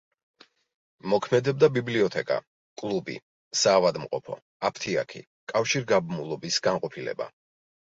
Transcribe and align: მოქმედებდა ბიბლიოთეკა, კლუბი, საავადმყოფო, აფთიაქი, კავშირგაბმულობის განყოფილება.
მოქმედებდა 1.13 1.69
ბიბლიოთეკა, 1.75 2.39
კლუბი, 2.85 3.19
საავადმყოფო, 3.63 4.41
აფთიაქი, 4.73 5.27
კავშირგაბმულობის 5.57 6.65
განყოფილება. 6.71 7.35